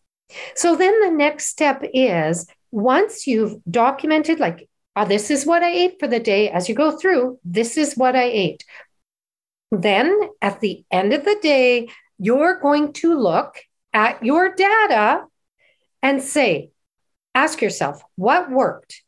So 0.54 0.76
then 0.76 1.00
the 1.00 1.10
next 1.10 1.48
step 1.48 1.82
is 1.92 2.46
once 2.70 3.26
you've 3.26 3.56
documented, 3.68 4.38
like 4.38 4.68
uh, 4.94 5.04
this 5.04 5.30
is 5.30 5.46
what 5.46 5.62
I 5.62 5.70
ate 5.70 5.96
for 5.98 6.06
the 6.06 6.20
day. 6.20 6.50
As 6.50 6.68
you 6.68 6.74
go 6.74 6.96
through, 6.96 7.38
this 7.44 7.76
is 7.76 7.96
what 7.96 8.14
I 8.14 8.24
ate. 8.24 8.64
Then 9.70 10.16
at 10.40 10.60
the 10.60 10.84
end 10.90 11.12
of 11.12 11.24
the 11.24 11.38
day, 11.42 11.88
you're 12.18 12.58
going 12.60 12.92
to 12.94 13.18
look 13.18 13.58
at 13.92 14.24
your 14.24 14.54
data 14.54 15.24
and 16.02 16.22
say, 16.22 16.70
ask 17.34 17.60
yourself, 17.60 18.02
what 18.16 18.50
worked? 18.50 19.02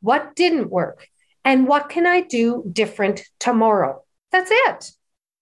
What 0.00 0.34
didn't 0.36 0.70
work? 0.70 1.08
And 1.44 1.66
what 1.66 1.88
can 1.88 2.06
I 2.06 2.20
do 2.20 2.64
different 2.70 3.22
tomorrow? 3.40 4.02
That's 4.32 4.50
it. 4.52 4.92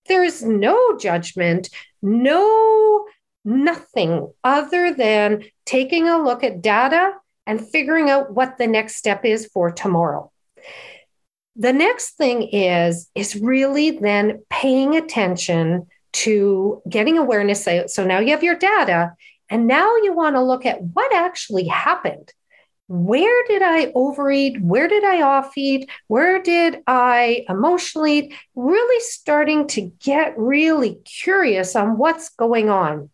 There 0.09 0.23
is 0.23 0.43
no 0.43 0.97
judgment, 0.99 1.69
no 2.03 3.07
nothing 3.45 4.33
other 4.45 4.93
than 4.93 5.45
taking 5.65 6.09
a 6.09 6.23
look 6.23 6.45
at 6.45 6.63
data 6.63 7.13
and 7.47 7.67
figuring 7.67 8.11
out 8.11 8.33
what 8.33 8.59
the 8.59 8.67
next 8.67 8.97
step 8.97 9.25
is 9.25 9.47
for 9.47 9.71
tomorrow. 9.71 10.31
The 11.55 11.73
next 11.73 12.17
thing 12.17 12.43
is 12.43 13.09
is 13.15 13.37
really 13.37 13.93
then 13.93 14.45
paying 14.51 14.97
attention 14.97 15.87
to 16.13 16.83
getting 16.89 17.19
awareness. 17.19 17.67
So 17.87 18.05
now 18.05 18.19
you 18.19 18.31
have 18.31 18.43
your 18.43 18.57
data, 18.57 19.13
and 19.51 19.67
now 19.67 19.97
you 19.97 20.13
want 20.15 20.37
to 20.37 20.43
look 20.43 20.67
at 20.67 20.83
what 20.83 21.15
actually 21.15 21.67
happened. 21.67 22.33
Where 22.89 23.45
did 23.49 23.63
I 23.63 23.91
overeat? 23.95 24.61
Where 24.63 24.87
did 24.87 25.03
I 25.03 25.23
off 25.23 25.59
eat? 25.59 25.91
Where 26.07 26.41
did 26.41 26.83
I 26.87 27.45
emotionally? 27.49 28.35
Really 28.55 29.01
starting 29.01 29.67
to 29.69 29.93
get 30.01 30.39
really 30.39 31.01
curious 31.05 31.75
on 31.75 31.99
what's 31.99 32.29
going 32.31 32.71
on 32.71 33.11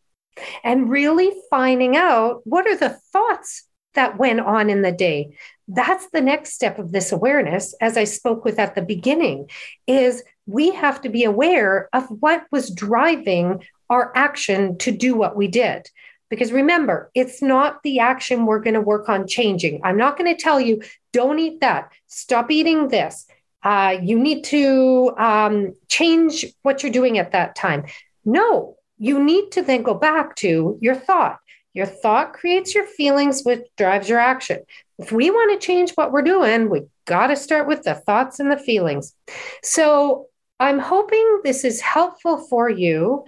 and 0.62 0.91
really 0.91 1.33
finding 1.51 1.97
out 1.97 2.43
what 2.45 2.67
are 2.67 2.77
the 2.77 2.99
thoughts 3.12 3.67
that 3.95 4.19
went 4.19 4.41
on 4.41 4.71
in 4.71 4.83
the 4.83 4.93
day. 4.93 5.37
That's 5.69 6.09
the 6.11 6.21
next 6.21 6.53
step 6.53 6.79
of 6.79 6.93
this 6.93 7.12
awareness, 7.12 7.75
as 7.81 7.97
I 7.97 8.05
spoke 8.05 8.45
with 8.45 8.59
at 8.59 8.75
the 8.75 8.83
beginning, 8.83 9.49
is 9.87 10.23
we 10.47 10.71
have 10.73 11.01
to 11.03 11.09
be 11.09 11.25
aware 11.25 11.89
of 11.93 12.07
what 12.09 12.45
was 12.51 12.71
driving 12.71 13.65
our 13.89 14.12
action 14.15 14.79
to 14.79 14.93
do 14.93 15.15
what 15.15 15.37
we 15.37 15.49
did. 15.49 15.89
Because 16.33 16.51
remember, 16.51 17.11
it's 17.15 17.43
not 17.43 17.83
the 17.83 17.99
action 17.99 18.47
we're 18.47 18.61
going 18.61 18.73
to 18.73 18.81
work 18.81 19.11
on 19.11 19.29
changing. 19.29 19.83
I'm 19.85 19.99
not 19.99 20.17
going 20.17 20.35
to 20.35 20.43
tell 20.43 20.59
you, 20.59 20.81
don't 21.12 21.39
eat 21.39 21.61
that, 21.61 21.93
stop 22.07 22.51
eating 22.51 22.89
this. 22.89 23.27
Uh, 23.62 23.99
you 24.03 24.19
need 24.19 24.43
to 24.45 25.12
um, 25.19 25.75
change 25.89 26.47
what 26.62 26.83
you're 26.83 26.91
doing 26.91 27.19
at 27.19 27.33
that 27.33 27.55
time. 27.55 27.85
No, 28.25 28.77
you 28.97 29.23
need 29.23 29.53
to 29.53 29.61
then 29.61 29.83
go 29.83 29.93
back 29.93 30.35
to 30.37 30.79
your 30.81 30.95
thought. 30.95 31.37
Your 31.75 31.85
thought 31.85 32.33
creates 32.33 32.75
your 32.75 32.87
feelings, 32.87 33.43
which 33.43 33.67
drives 33.77 34.09
your 34.09 34.19
action. 34.19 34.61
If 34.99 35.12
we 35.12 35.29
want 35.29 35.61
to 35.61 35.67
change 35.67 35.91
what 35.97 36.12
we're 36.12 36.23
doing, 36.23 36.71
we 36.71 36.85
got 37.05 37.27
to 37.27 37.37
start 37.37 37.67
with 37.67 37.83
the 37.83 37.93
thoughts 37.93 38.41
and 38.41 38.51
the 38.51 38.57
feelings. 38.57 39.15
So 39.62 40.29
I'm 40.59 40.79
hoping 40.79 41.43
this 41.45 41.62
is 41.62 41.83
helpful 41.83 42.39
for 42.39 42.71
you. 42.71 43.27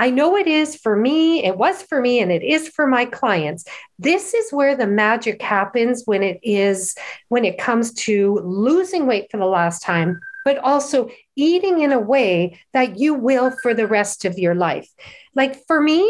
I 0.00 0.08
know 0.08 0.34
it 0.34 0.46
is 0.46 0.76
for 0.76 0.96
me, 0.96 1.44
it 1.44 1.58
was 1.58 1.82
for 1.82 2.00
me, 2.00 2.20
and 2.20 2.32
it 2.32 2.42
is 2.42 2.68
for 2.68 2.86
my 2.86 3.04
clients. 3.04 3.66
This 3.98 4.32
is 4.32 4.50
where 4.50 4.74
the 4.74 4.86
magic 4.86 5.42
happens 5.42 6.04
when 6.06 6.22
it 6.22 6.40
is, 6.42 6.94
when 7.28 7.44
it 7.44 7.58
comes 7.58 7.92
to 8.06 8.40
losing 8.42 9.06
weight 9.06 9.30
for 9.30 9.36
the 9.36 9.44
last 9.44 9.82
time, 9.82 10.18
but 10.42 10.56
also 10.56 11.10
eating 11.36 11.82
in 11.82 11.92
a 11.92 12.00
way 12.00 12.58
that 12.72 12.98
you 12.98 13.12
will 13.12 13.50
for 13.62 13.74
the 13.74 13.86
rest 13.86 14.24
of 14.24 14.38
your 14.38 14.54
life. 14.54 14.88
Like 15.34 15.66
for 15.66 15.82
me, 15.82 16.00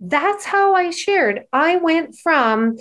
that's 0.00 0.44
how 0.44 0.74
I 0.74 0.90
shared. 0.90 1.44
I 1.50 1.76
went 1.76 2.16
from 2.16 2.76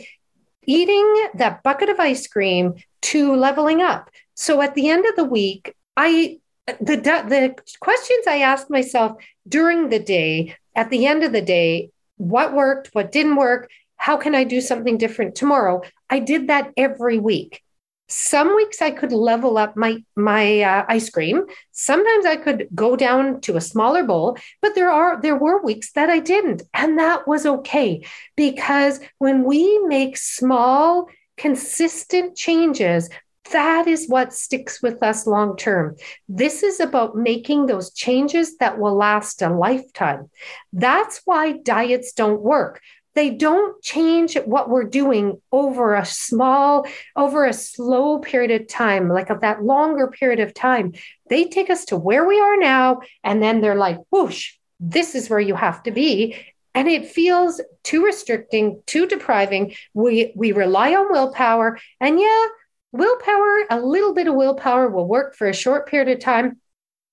eating 0.66 1.30
that 1.36 1.64
bucket 1.64 1.88
of 1.88 2.02
ice 2.02 2.28
cream 2.28 2.74
to 3.04 3.34
leveling 3.34 3.82
up. 3.82 4.10
So 4.36 4.62
at 4.62 4.76
the 4.76 4.90
end 4.90 5.06
of 5.06 5.16
the 5.16 5.24
week, 5.24 5.74
I 5.96 6.40
the 6.80 6.96
the 6.96 7.56
questions 7.80 8.28
I 8.28 8.40
asked 8.40 8.70
myself 8.70 9.22
during 9.48 9.90
the 9.90 10.00
day, 10.00 10.56
at 10.76 10.90
the 10.90 11.06
end 11.06 11.24
of 11.24 11.32
the 11.32 11.42
day, 11.42 11.92
what 12.18 12.54
worked, 12.54 12.90
what 12.94 13.12
didn't 13.12 13.36
work, 13.36 13.70
how 14.00 14.18
can 14.18 14.34
I 14.34 14.44
do 14.44 14.62
something 14.62 14.98
different 14.98 15.36
tomorrow? 15.36 15.82
I 16.10 16.20
did 16.20 16.48
that 16.48 16.72
every 16.78 17.20
week. 17.20 17.62
Some 18.08 18.56
weeks 18.56 18.82
I 18.82 18.90
could 18.90 19.12
level 19.12 19.58
up 19.58 19.78
my 19.78 20.04
my 20.16 20.62
uh, 20.62 20.86
ice 20.88 21.10
cream. 21.12 21.44
Sometimes 21.72 22.26
I 22.26 22.38
could 22.38 22.68
go 22.74 22.96
down 22.96 23.40
to 23.42 23.56
a 23.56 23.62
smaller 23.62 24.04
bowl, 24.04 24.38
but 24.62 24.74
there 24.74 24.90
are 24.90 25.22
there 25.22 25.36
were 25.36 25.62
weeks 25.62 25.92
that 25.92 26.10
I 26.10 26.20
didn't, 26.20 26.64
and 26.74 26.98
that 26.98 27.28
was 27.28 27.46
okay 27.46 28.04
because 28.36 29.00
when 29.20 29.44
we 29.44 29.80
make 29.86 30.18
small 30.18 31.08
consistent 31.38 32.36
changes, 32.36 33.10
that 33.52 33.88
is 33.88 34.08
what 34.08 34.34
sticks 34.34 34.82
with 34.82 35.02
us 35.04 35.28
long 35.28 35.58
term. 35.58 35.96
This 36.28 36.64
is 36.64 36.80
about 36.80 37.16
making 37.16 37.66
those 37.66 37.94
changes 37.94 38.58
that 38.58 38.80
will 38.80 38.96
last 38.96 39.42
a 39.42 39.50
lifetime. 39.50 40.30
That's 40.74 41.22
why 41.26 41.54
diets 41.54 42.14
don't 42.14 42.42
work. 42.42 42.82
They 43.16 43.32
don't 43.32 43.82
change 43.82 44.38
what 44.46 44.70
we're 44.70 44.84
doing 44.84 45.42
over 45.52 45.96
a 45.96 46.06
small, 46.06 46.86
over 47.16 47.46
a 47.46 47.54
slow 47.54 48.20
period 48.20 48.62
of 48.62 48.68
time, 48.68 49.10
like 49.10 49.30
of 49.30 49.42
that 49.42 49.64
longer 49.64 50.08
period 50.08 50.40
of 50.40 50.54
time. 50.54 50.94
They 51.30 51.46
take 51.46 51.70
us 51.70 51.86
to 51.86 51.98
where 51.98 52.26
we 52.26 52.40
are 52.40 52.58
now, 52.58 53.02
and 53.24 53.42
then 53.42 53.62
they're 53.62 53.76
like, 53.76 53.98
whoosh, 54.12 54.54
this 54.80 55.16
is 55.16 55.30
where 55.30 55.40
you 55.40 55.56
have 55.56 55.84
to 55.84 55.92
be 55.92 56.36
and 56.76 56.88
it 56.88 57.08
feels 57.08 57.60
too 57.84 58.06
restricting 58.06 58.82
too 58.86 59.08
depriving 59.08 59.74
we 59.94 60.32
we 60.36 60.52
rely 60.52 60.94
on 60.94 61.12
willpower 61.12 61.80
and 62.00 62.20
yeah 62.20 62.46
willpower, 62.92 63.66
a 63.70 63.80
little 63.80 64.14
bit 64.14 64.28
of 64.28 64.36
willpower 64.36 64.90
will 64.90 65.08
work 65.08 65.36
for 65.36 65.48
a 65.48 65.54
short 65.54 65.88
period 65.88 66.10
of 66.10 66.24
time. 66.24 66.58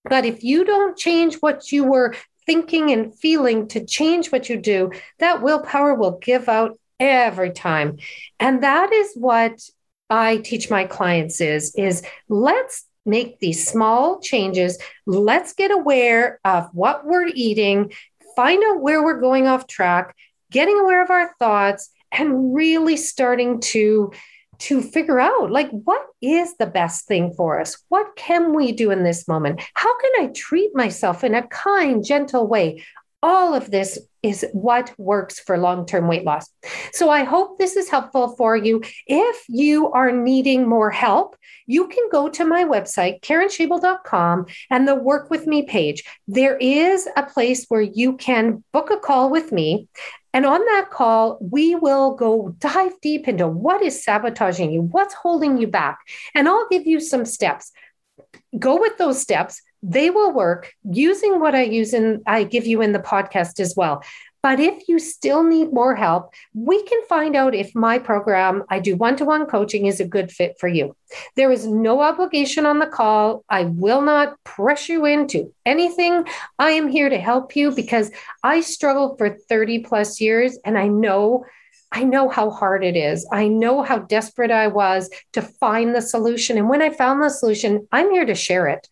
But 0.05 0.25
if 0.25 0.43
you 0.45 0.65
don't 0.65 0.97
change 0.97 1.37
what 1.37 1.73
you 1.73 1.85
were 1.85 2.15
thinking 2.47 2.93
and 2.93 3.15
feeling 3.19 3.67
to 3.69 3.85
change 3.85 4.31
what 4.31 4.49
you 4.49 4.57
do, 4.57 4.93
that 5.19 5.43
willpower 5.43 5.95
will 5.95 6.19
give 6.19 6.49
out 6.49 6.79
every 7.01 7.51
time. 7.51 7.99
And 8.39 8.63
that 8.63 8.93
is 8.93 9.13
what 9.15 9.61
I 10.09 10.39
teach 10.39 10.71
my 10.71 10.85
clients 10.85 11.41
is 11.41 11.75
is 11.75 12.03
let's 12.29 12.87
make 13.05 13.39
these 13.39 13.67
small 13.67 14.21
changes. 14.21 14.79
Let's 15.07 15.53
get 15.53 15.71
aware 15.71 16.41
of 16.45 16.69
what 16.73 17.05
we're 17.05 17.29
eating, 17.29 17.93
find 18.35 18.63
out 18.65 18.81
where 18.81 19.03
we're 19.03 19.21
going 19.21 19.47
off 19.47 19.67
track, 19.67 20.15
getting 20.51 20.79
aware 20.79 21.03
of 21.03 21.11
our 21.11 21.35
thoughts 21.39 21.91
and 22.13 22.55
really 22.55 22.97
starting 22.97 23.61
to 23.61 24.13
to 24.59 24.83
figure 24.83 25.21
out 25.21 25.51
like 25.51 25.71
what 25.71 26.05
is 26.21 26.57
the 26.57 26.67
best 26.67 27.07
thing 27.07 27.33
for 27.35 27.61
us? 27.61 27.83
What 27.89 28.17
can 28.17 28.55
we 28.55 28.73
do 28.73 28.91
in 28.91 29.05
this 29.05 29.29
moment? 29.29 29.61
How 29.75 29.99
can 29.99 30.11
i 30.21 30.27
treat 30.29 30.75
myself 30.75 31.25
in 31.25 31.35
a 31.35 31.47
kind 31.49 32.05
gentle 32.05 32.47
way 32.47 32.85
all 33.27 33.55
of 33.55 33.71
this 33.73 33.99
is 34.23 34.47
what 34.53 34.95
works 34.99 35.41
for 35.41 35.59
long-term 35.59 36.07
weight 36.07 36.25
loss 36.25 36.49
so 36.93 37.11
i 37.11 37.25
hope 37.25 37.59
this 37.59 37.75
is 37.77 37.91
helpful 37.91 38.37
for 38.37 38.57
you 38.57 38.81
if 39.07 39.45
you 39.49 39.91
are 39.91 40.13
needing 40.13 40.69
more 40.69 40.93
help 40.93 41.37
you 41.67 41.89
can 41.89 42.09
go 42.13 42.29
to 42.29 42.45
my 42.45 42.63
website 42.65 43.21
karenschabel.com 43.23 44.47
and 44.71 44.87
the 44.87 44.95
work 44.95 45.29
with 45.29 45.45
me 45.47 45.65
page 45.65 46.05
there 46.29 46.57
is 46.59 47.09
a 47.17 47.25
place 47.25 47.67
where 47.69 47.89
you 48.01 48.17
can 48.17 48.63
book 48.73 48.91
a 48.91 48.97
call 49.09 49.29
with 49.29 49.51
me 49.51 49.89
and 50.37 50.45
on 50.45 50.61
that 50.61 50.91
call, 50.91 51.39
we 51.41 51.77
will 51.77 52.15
go 52.15 52.55
dive 52.59 52.93
deep 53.01 53.27
into 53.27 53.49
what 53.49 53.81
is 53.81 54.05
sabotaging 54.05 54.71
you, 54.71 54.83
what's 54.83 55.15
holding 55.15 55.57
you 55.57 55.67
back. 55.67 56.01
And 56.35 56.47
I'll 56.47 56.69
give 56.69 56.87
you 56.87 57.01
some 57.01 57.25
steps. 57.25 57.73
Go 58.59 58.79
with 58.79 58.99
those 58.99 59.19
steps. 59.19 59.63
They 59.89 60.11
will 60.11 60.33
work 60.33 60.73
using 60.83 61.39
what 61.39 61.55
I 61.55 61.63
use 61.63 61.93
and 61.93 62.21
I 62.27 62.43
give 62.43 62.67
you 62.67 62.83
in 62.83 62.91
the 62.91 62.99
podcast 62.99 63.61
as 63.61 63.75
well. 63.77 64.03
But 64.43 64.61
if 64.61 64.89
you 64.89 64.99
still 64.99 65.43
need 65.43 65.73
more 65.73 65.95
help, 65.95 66.33
we 66.55 66.83
can 66.85 67.05
find 67.09 67.35
out 67.35 67.55
if 67.55 67.75
my 67.75 67.99
program, 67.99 68.65
I 68.69 68.81
do 68.81 68.97
one 68.97 69.17
to 69.17 69.25
one 69.25 69.47
coaching, 69.47 69.87
is 69.87 70.01
a 70.01 70.07
good 70.07 70.31
fit 70.31 70.57
for 70.59 70.69
you. 70.69 70.97
There 71.37 71.51
is 71.51 71.67
no 71.67 72.01
obligation 72.01 72.67
on 72.67 72.79
the 72.79 72.87
call. 72.87 73.45
I 73.49 73.65
will 73.65 74.03
not 74.03 74.37
press 74.45 74.89
you 74.89 75.05
into 75.05 75.53
anything. 75.65 76.27
I 76.59 76.71
am 76.71 76.89
here 76.89 77.09
to 77.09 77.19
help 77.19 77.57
you 77.57 77.73
because 77.73 78.11
I 78.43 78.61
struggled 78.61 79.19
for 79.19 79.37
30 79.49 79.81
plus 79.81 80.21
years 80.21 80.59
and 80.65 80.77
I 80.77 80.89
know. 80.89 81.45
I 81.93 82.03
know 82.03 82.29
how 82.29 82.51
hard 82.51 82.85
it 82.85 82.97
is. 82.97 83.27
I 83.33 83.49
know 83.49 83.83
how 83.83 83.99
desperate 83.99 84.51
I 84.51 84.67
was 84.67 85.11
to 85.33 85.43
find 85.43 85.95
the 85.95 86.03
solution. 86.03 86.59
And 86.59 86.69
when 86.69 86.83
I 86.83 86.91
found 86.91 87.23
the 87.23 87.31
solution, 87.31 87.87
I'm 87.91 88.11
here 88.11 88.27
to 88.27 88.35
share 88.35 88.67
it. 88.67 88.89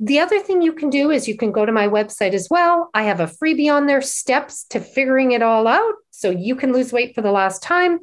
The 0.00 0.18
other 0.18 0.40
thing 0.40 0.60
you 0.60 0.72
can 0.72 0.90
do 0.90 1.10
is 1.10 1.28
you 1.28 1.36
can 1.36 1.52
go 1.52 1.64
to 1.64 1.72
my 1.72 1.86
website 1.86 2.32
as 2.32 2.48
well. 2.50 2.90
I 2.94 3.04
have 3.04 3.20
a 3.20 3.26
freebie 3.26 3.72
on 3.72 3.86
there, 3.86 4.02
steps 4.02 4.64
to 4.70 4.80
figuring 4.80 5.32
it 5.32 5.42
all 5.42 5.66
out. 5.66 5.94
So 6.10 6.30
you 6.30 6.56
can 6.56 6.72
lose 6.72 6.92
weight 6.92 7.14
for 7.14 7.22
the 7.22 7.30
last 7.30 7.62
time. 7.62 8.00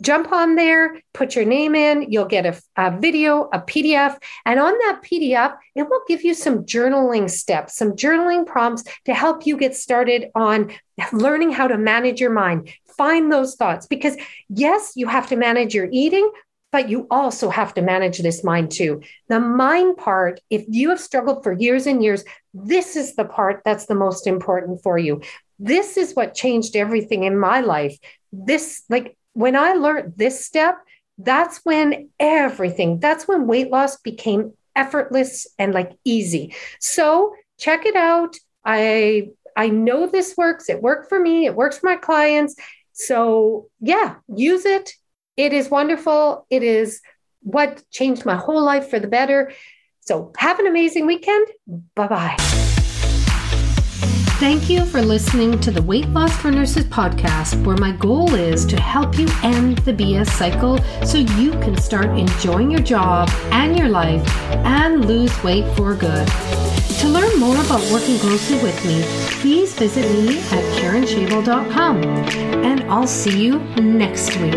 Jump 0.00 0.30
on 0.30 0.54
there, 0.54 1.02
put 1.12 1.34
your 1.34 1.44
name 1.44 1.74
in, 1.74 2.10
you'll 2.10 2.24
get 2.24 2.46
a, 2.46 2.60
a 2.76 2.96
video, 2.96 3.48
a 3.52 3.60
PDF. 3.60 4.16
And 4.46 4.60
on 4.60 4.72
that 4.72 5.00
PDF, 5.02 5.56
it 5.74 5.82
will 5.82 6.02
give 6.06 6.22
you 6.22 6.34
some 6.34 6.64
journaling 6.64 7.28
steps, 7.28 7.76
some 7.76 7.92
journaling 7.92 8.46
prompts 8.46 8.84
to 9.06 9.12
help 9.12 9.44
you 9.44 9.56
get 9.56 9.74
started 9.74 10.26
on 10.36 10.72
learning 11.12 11.50
how 11.50 11.66
to 11.66 11.76
manage 11.76 12.20
your 12.20 12.30
mind. 12.30 12.72
Find 12.96 13.30
those 13.30 13.56
thoughts 13.56 13.86
because, 13.86 14.16
yes, 14.48 14.92
you 14.94 15.08
have 15.08 15.28
to 15.28 15.36
manage 15.36 15.74
your 15.74 15.88
eating, 15.90 16.30
but 16.70 16.88
you 16.88 17.06
also 17.10 17.48
have 17.50 17.74
to 17.74 17.82
manage 17.82 18.18
this 18.18 18.44
mind 18.44 18.70
too. 18.70 19.02
The 19.28 19.40
mind 19.40 19.96
part, 19.96 20.40
if 20.50 20.64
you 20.68 20.90
have 20.90 21.00
struggled 21.00 21.42
for 21.42 21.52
years 21.52 21.86
and 21.86 22.02
years, 22.02 22.24
this 22.52 22.96
is 22.96 23.16
the 23.16 23.24
part 23.24 23.62
that's 23.64 23.86
the 23.86 23.94
most 23.94 24.26
important 24.26 24.82
for 24.82 24.98
you. 24.98 25.22
This 25.58 25.96
is 25.96 26.14
what 26.14 26.34
changed 26.34 26.76
everything 26.76 27.24
in 27.24 27.38
my 27.38 27.60
life. 27.60 27.98
This, 28.32 28.82
like, 28.88 29.16
when 29.32 29.56
I 29.56 29.74
learned 29.74 30.14
this 30.16 30.44
step, 30.44 30.76
that's 31.16 31.60
when 31.64 32.10
everything, 32.20 33.00
that's 33.00 33.26
when 33.26 33.46
weight 33.46 33.70
loss 33.70 33.96
became 33.96 34.52
effortless 34.76 35.46
and 35.58 35.74
like 35.74 35.92
easy. 36.04 36.54
So 36.80 37.34
check 37.58 37.84
it 37.84 37.96
out. 37.96 38.36
I 38.64 39.30
I 39.56 39.68
know 39.68 40.06
this 40.06 40.36
works. 40.36 40.68
It 40.68 40.80
worked 40.80 41.08
for 41.08 41.18
me. 41.18 41.46
It 41.46 41.56
works 41.56 41.78
for 41.78 41.86
my 41.86 41.96
clients. 41.96 42.54
So 42.92 43.68
yeah, 43.80 44.16
use 44.28 44.64
it. 44.64 44.92
It 45.38 45.52
is 45.52 45.70
wonderful. 45.70 46.46
It 46.50 46.62
is 46.64 47.00
what 47.40 47.82
changed 47.90 48.26
my 48.26 48.34
whole 48.34 48.62
life 48.62 48.90
for 48.90 48.98
the 48.98 49.06
better. 49.06 49.52
So 50.00 50.32
have 50.36 50.58
an 50.58 50.66
amazing 50.66 51.06
weekend. 51.06 51.46
Bye 51.94 52.08
bye. 52.08 52.67
Thank 54.38 54.70
you 54.70 54.84
for 54.84 55.02
listening 55.02 55.58
to 55.58 55.72
the 55.72 55.82
Weight 55.82 56.08
Loss 56.10 56.36
for 56.36 56.52
Nurses 56.52 56.84
podcast, 56.84 57.60
where 57.66 57.76
my 57.76 57.90
goal 57.90 58.32
is 58.36 58.64
to 58.66 58.80
help 58.80 59.18
you 59.18 59.26
end 59.42 59.78
the 59.78 59.92
BS 59.92 60.30
cycle 60.30 60.78
so 61.04 61.18
you 61.18 61.50
can 61.50 61.76
start 61.76 62.16
enjoying 62.16 62.70
your 62.70 62.80
job 62.80 63.28
and 63.50 63.76
your 63.76 63.88
life 63.88 64.24
and 64.64 65.06
lose 65.06 65.42
weight 65.42 65.64
for 65.76 65.96
good. 65.96 66.28
To 67.00 67.08
learn 67.08 67.40
more 67.40 67.56
about 67.56 67.80
working 67.90 68.16
closely 68.20 68.62
with 68.62 68.84
me, 68.84 69.02
please 69.40 69.74
visit 69.74 70.08
me 70.12 70.38
at 70.38 70.64
KarenShabel.com. 70.78 72.04
And 72.04 72.84
I'll 72.84 73.08
see 73.08 73.44
you 73.44 73.58
next 73.74 74.36
week. 74.36 74.54